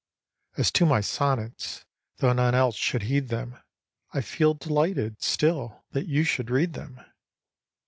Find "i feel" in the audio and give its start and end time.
4.15-4.55